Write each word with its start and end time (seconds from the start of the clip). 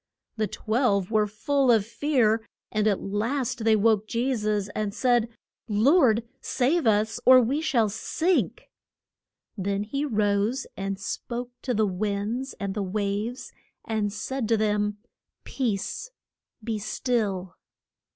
The 0.35 0.47
twelve 0.47 1.11
were 1.11 1.27
full 1.27 1.71
of 1.71 1.85
fear; 1.85 2.43
and 2.71 2.87
at 2.87 3.03
last 3.03 3.63
they 3.65 3.75
woke 3.75 4.07
Je 4.07 4.35
sus, 4.35 4.67
and 4.69 4.95
said, 4.95 5.29
Lord, 5.67 6.27
save 6.41 6.87
us, 6.87 7.19
or 7.23 7.39
we 7.39 7.61
shall 7.61 7.87
sink. 7.87 8.71
Then 9.55 9.83
he 9.83 10.03
rose 10.03 10.65
and 10.75 10.99
spoke 10.99 11.51
to 11.61 11.75
the 11.75 11.85
winds 11.85 12.55
and 12.59 12.73
the 12.73 12.81
waves, 12.81 13.51
and 13.85 14.11
said 14.11 14.47
to 14.47 14.57
them, 14.57 14.97
Peace, 15.43 16.09
be 16.63 16.79
still. 16.79 17.53